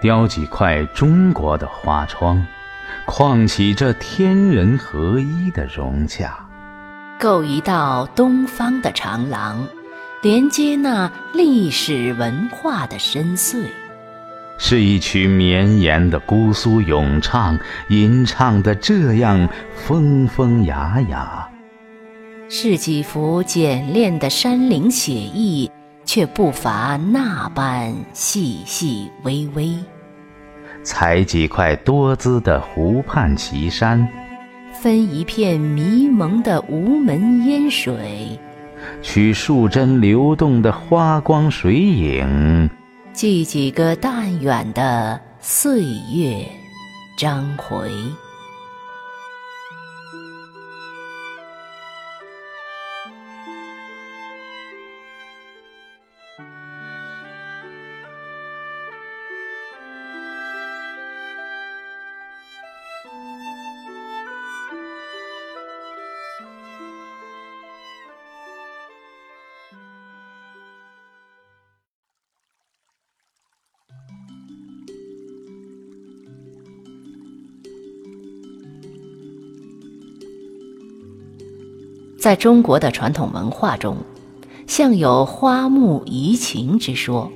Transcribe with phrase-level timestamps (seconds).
[0.00, 2.46] 雕几块中国的花窗，
[3.06, 6.38] 框起这天人合一的融洽，
[7.18, 9.66] 构一道东方的长廊，
[10.22, 13.66] 连接那历史文化的深邃。
[14.58, 21.48] 是一曲绵延的姑苏咏唱，吟唱的这样风风雅雅；
[22.48, 25.68] 是几幅简练的山林写意，
[26.04, 29.76] 却不乏那般细细微微。
[30.82, 34.06] 采几块多姿的湖畔奇山，
[34.72, 38.38] 分一片迷蒙的无门烟水，
[39.00, 42.68] 取数针流动的花光水影。
[43.12, 45.82] 记几个淡远的岁
[46.12, 46.44] 月
[47.16, 47.90] 章回。
[82.24, 83.98] 在中国的传统文化中，
[84.66, 87.30] 向有花木怡情之说。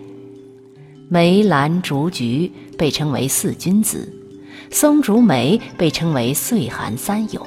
[1.11, 4.11] 梅兰竹菊被称为四君子，
[4.70, 7.47] 松竹梅被称为岁寒三友。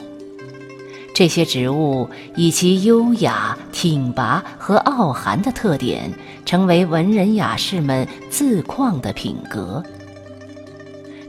[1.16, 6.14] 这些植物以其优雅、挺拔和傲寒的特点，
[6.46, 9.84] 成为文人雅士们自况的品格。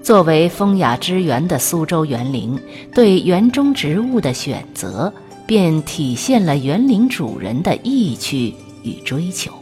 [0.02, 2.60] 作为风雅之源的苏州园林，
[2.94, 5.10] 对园中植物的选择。
[5.52, 9.52] 便体现了园林主人的意趣与追求。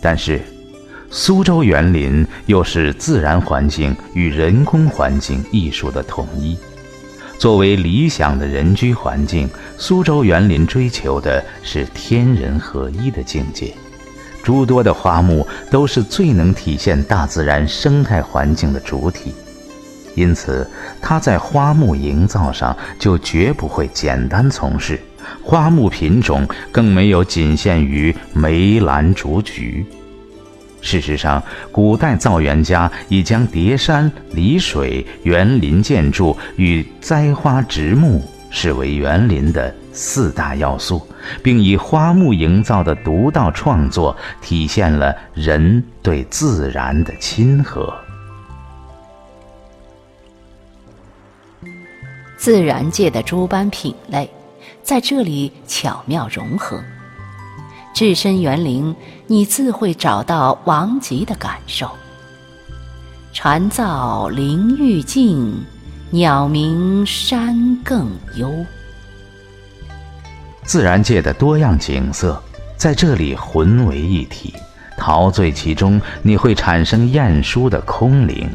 [0.00, 0.42] 但是，
[1.12, 6.58] 苏州园林又是自然环境与人工环境艺术的统一。
[7.38, 13.72] 作为理想的人居环境，苏州园林追求的是天人合一的境界。
[14.42, 19.32] 诸多的花木都是最能体现大自然生态环境的主体。
[20.18, 20.68] 因此，
[21.00, 25.00] 他在花木营造上就绝不会简单从事，
[25.42, 29.86] 花木品种更没有仅限于梅兰竹菊。
[30.80, 41.06] 事实上，古代造园家已将叠山、离水、园林建筑与栽花植木视为园林的四大要素，
[41.42, 47.92] 并以花木营造的独到创作，体现了人对自然的亲和。
[52.38, 54.30] 自然界的诸般品类，
[54.82, 56.80] 在这里巧妙融合。
[57.92, 58.94] 置身园林，
[59.26, 61.90] 你自会找到王吉的感受：
[63.32, 65.52] 蝉噪林愈静，
[66.10, 68.48] 鸟鸣山更幽。
[70.62, 72.40] 自然界的多样景色，
[72.76, 74.54] 在这里混为一体，
[74.96, 78.48] 陶醉其中，你会产生晏殊的空灵。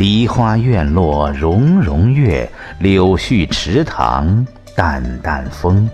[0.00, 5.86] 梨花院落融融月，柳絮池塘淡淡风。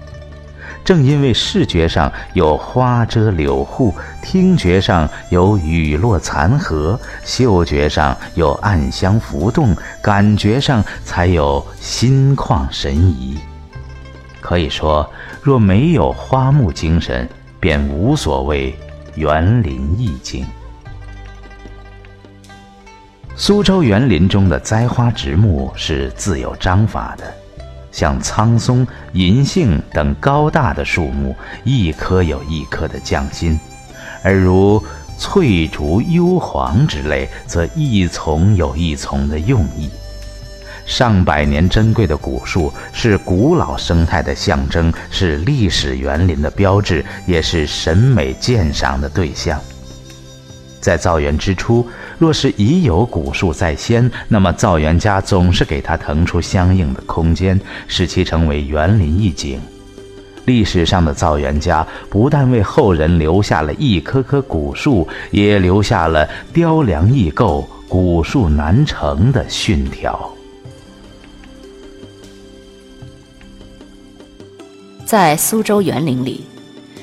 [0.84, 13.37] 正因为视觉上有花遮柳护，听觉上有雨落残荷，嗅觉上有暗香浮动，感觉上才有心旷神怡。
[14.41, 15.11] 可以说，
[15.43, 17.28] 若没有花木精神，
[17.59, 18.72] 便无所谓
[19.16, 20.47] 园林意境。
[23.38, 27.24] 苏州园林中的栽花植木是自有章法的，
[27.92, 33.58] 像苍松、银杏等高大的树木，一棵有一棵的匠心；
[34.22, 34.82] 而如
[35.19, 39.91] 翠竹、幽篁之类，则一丛有一丛的用意。
[40.86, 49.60] 上百年珍贵的古树，是古老生态的象征，是历史园林的标志，也是审美鉴赏的对象。
[50.86, 51.84] 在造园之初，
[52.16, 59.60] 若是已有古树在先，那么造园家总是给它腾出相应的空间，使其成为园林一景。
[60.44, 70.32] 历史上的造园家不但为后人留下了一棵棵古树，也留下了雕梁易构、古树难成的训条。
[75.04, 76.44] 在苏州园林里，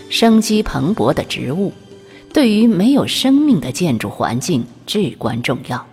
[0.10, 1.74] 生机蓬勃的植物。
[2.34, 5.86] 对于没有生命的建筑环境至关重要。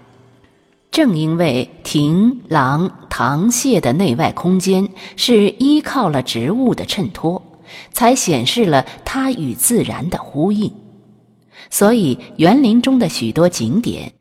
[0.90, 7.40] 正因为亭廊堂榭的内外空间是依靠了植物的衬托，
[7.92, 10.72] 才显示了它与自然的呼应。
[11.68, 14.12] 所以，园林中的许多景点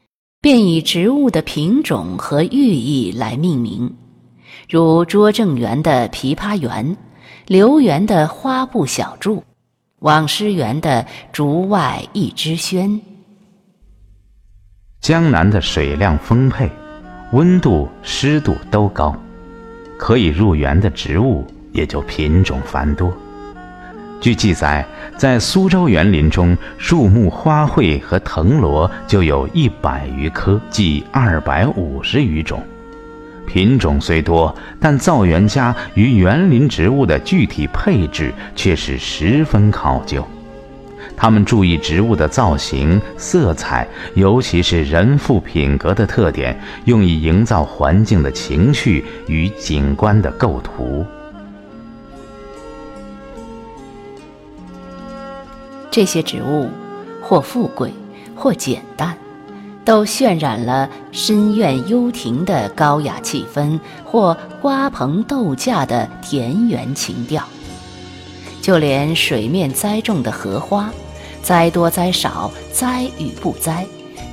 [0.42, 3.96] 便以植物的品种和寓意来命名，
[4.70, 6.96] 如拙政园的枇杷园，
[7.48, 9.44] 留园的花布小筑，
[10.00, 13.00] 网师园的竹外一枝轩。
[15.02, 16.70] 江南的水量丰沛，
[17.34, 19.14] 温度湿度都高，
[19.98, 23.14] 可以入园的植物也就品种繁多。
[24.22, 24.86] 据记载，
[25.18, 32.64] 在苏州园林中，树木花卉和藤萝就有一百余棵，计二百五十余种。
[33.52, 40.24] 品种虽多，但造园家与园林植物的具体配置却是十分考究。
[41.18, 51.04] 他们注意植物的造型、色彩，尤其是人物品格的特点，用以营造环境的情绪与景观的构图。
[55.90, 56.70] 这些植物，
[57.20, 57.92] 或富贵，
[58.36, 59.18] 或简单，
[59.90, 67.44] 都渲染了深院幽庭的高雅气氛，或瓜棚豆架的田园情调。
[68.62, 70.92] 就连水面栽种的荷花，
[71.42, 73.84] 栽多栽少，栽与不栽，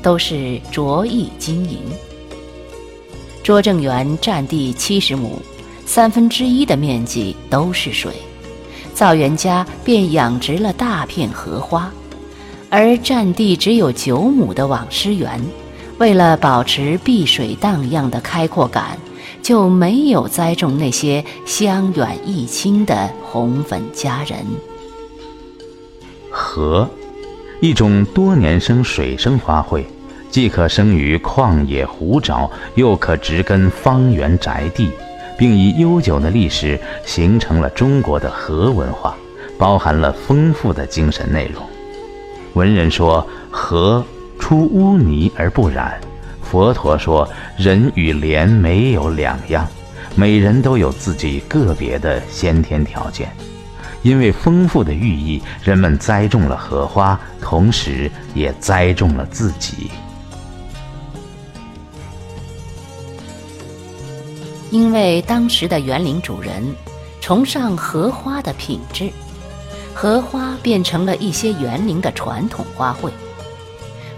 [0.02, 1.78] 都是着意经营。
[3.42, 5.40] 拙政园占地七十亩，
[5.86, 8.12] 三分之一的面积都是水。
[8.92, 11.90] 造园家便养殖了大片荷花，
[12.68, 15.40] 而占地只有九亩的网师园，
[15.98, 18.98] 为了保持碧水荡漾的开阔感，
[19.42, 24.38] 就没有栽种那些香远益清的红粉佳人。
[26.30, 26.88] 荷，
[27.60, 29.84] 一种多年生水生花卉，
[30.30, 34.90] 既可生于旷野湖沼，又可植根方圆宅地。
[35.38, 39.14] 并以悠久的历史形成了中国的荷文化，
[39.58, 41.62] 包含了丰富的精神内容。
[42.56, 44.02] 文人说和
[44.38, 46.00] 出污泥而不染，
[46.42, 49.68] 佛陀说人与莲没有两样，
[50.14, 53.30] 每人都有自己个别的先天条件。
[54.00, 59.90] 因为丰富的寓意，人们栽种了荷花，同时也栽种了自己。
[64.70, 66.64] 因为当时的园林主人
[67.20, 69.10] 崇尚荷花的品质，
[69.98, 73.10] 荷花变成了一些园林的传统花卉。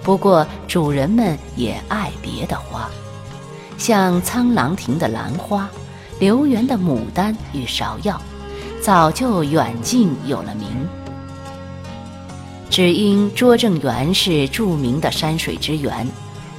[0.02, 2.90] 不过，主人们也爱别的花，
[3.78, 5.70] 像苍狼亭的兰花、
[6.18, 8.20] 留园的牡丹与芍药，
[8.82, 10.66] 早就远近有了名。
[12.68, 16.08] 只因拙政园是著名的山水之园，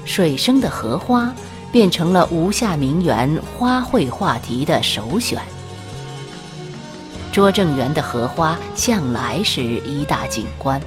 [0.05, 1.29] 水生的荷花。
[1.71, 5.39] 变成了吴下名园花卉话题的首选。
[7.31, 10.81] 拙政园的荷花向来是一大景观，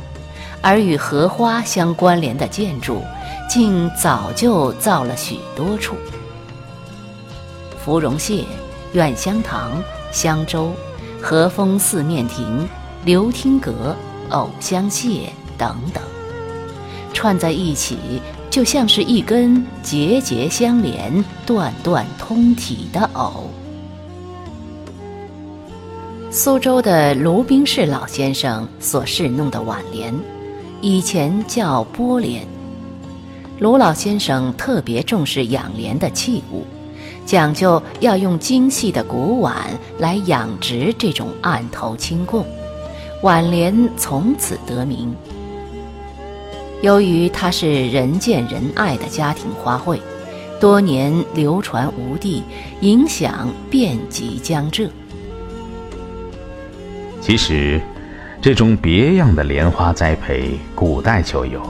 [0.61, 3.03] 而与荷花相关联的建筑，
[3.49, 5.95] 竟早就造了许多处。
[7.85, 8.45] 芙蓉榭、
[8.93, 10.73] 苑香堂、香洲、
[11.21, 12.69] 和风四面亭、
[13.05, 13.97] 流汀阁、
[14.31, 16.03] 藕香榭等等，
[17.13, 18.21] 串在一起。
[18.51, 23.49] 就像是一根节节相连、段段通体的藕。
[26.35, 30.15] 苏州的卢冰士老先生所侍弄的挽联，
[30.81, 32.43] 以前叫波联。
[33.59, 36.65] 卢老先生特别重视养莲的器物，
[37.27, 39.55] 讲究要用精细的古碗
[39.99, 42.47] 来养殖这种案头清供，
[43.21, 45.15] 挽莲从此得名。
[46.81, 50.01] 由于它是人见人爱的家庭花卉，
[50.59, 52.43] 多年流传无地，
[52.81, 54.89] 影响遍及江浙。
[57.23, 57.81] 其实，
[58.41, 61.63] 这种别样的莲花栽培，古代就有。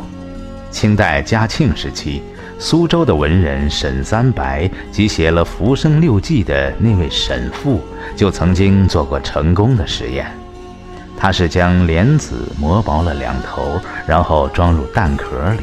[0.70, 2.22] 清代嘉庆时期，
[2.58, 7.82] 苏州的文人沈三白及写了《浮生六记》的那位沈复，
[8.16, 10.26] 就曾经做过成功的实验。
[11.18, 15.60] 他是将莲子磨薄了两头，然后装入蛋壳里，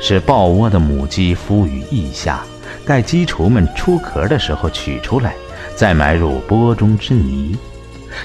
[0.00, 2.44] 使抱窝的母鸡孵于翼下，
[2.86, 5.34] 待鸡雏们出壳的时候取出来，
[5.74, 7.58] 再埋入钵中之泥。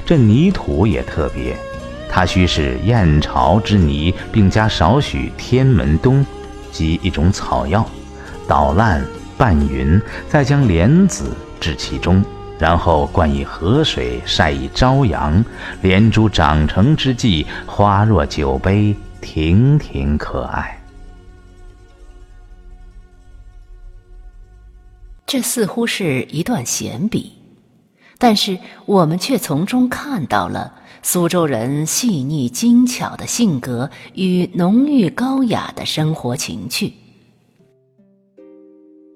[0.06, 1.56] 这泥土也特别，
[2.10, 6.26] 它须是燕巢之泥，并加少许天门冬
[6.72, 7.88] 及一种草药，
[8.48, 9.06] 捣烂
[9.38, 12.24] 拌匀，再将莲子置其中。
[12.60, 15.46] 然后灌以河水，晒以朝阳，
[15.84, 20.82] 莲珠长成之际，花若酒杯，亭亭可爱。
[25.28, 27.34] 这似乎是一段闲笔，
[28.18, 36.94] 但是我们却从中看到了苏州人细腻精巧的性格与浓郁高雅的生活情趣。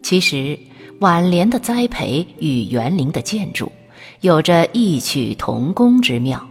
[0.04, 0.60] 其实，
[1.00, 3.72] 挽联的栽培与园林的建筑
[4.20, 6.48] 有着异曲同工之妙。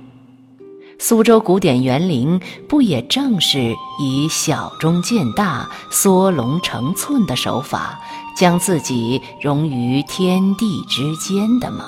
[0.98, 8.00] 苏州古典园林不也正是以小中见大、缩龙成寸的手法，
[8.36, 11.86] 将自己融于天地之间的吗？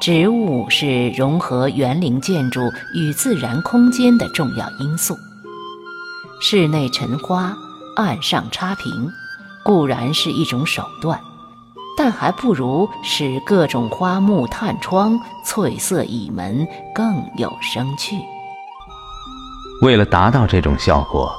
[0.00, 5.14] 植物是融合园林建筑与自然空间的重要因素。
[6.40, 7.54] 室内陈花、
[7.96, 9.12] 案上插瓶，
[9.62, 11.20] 固然是一种手段，
[11.98, 18.16] 但还不如使各种花木探窗、翠色倚门更有生趣。
[19.82, 21.30] 为了达到这种效果，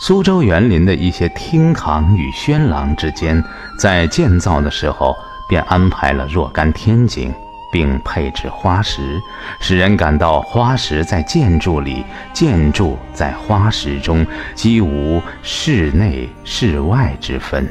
[0.00, 3.44] 苏州园林的一些厅堂与轩廊之间，
[3.78, 5.14] 在建造的时候
[5.46, 7.30] 便安排了若干天井。
[7.76, 9.20] 并配置花石，
[9.60, 12.02] 使人感到花石在建筑里，
[12.32, 17.68] 建筑在花石中，几无室内室外之分。